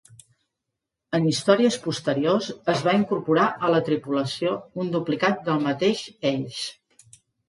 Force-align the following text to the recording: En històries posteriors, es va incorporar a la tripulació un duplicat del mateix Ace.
En 1.17 1.25
històries 1.31 1.75
posteriors, 1.83 2.47
es 2.73 2.81
va 2.87 2.95
incorporar 2.99 3.43
a 3.67 3.69
la 3.73 3.81
tripulació 3.89 4.55
un 4.85 4.89
duplicat 4.97 5.45
del 5.51 5.61
mateix 5.67 6.03
Ace. 6.31 7.13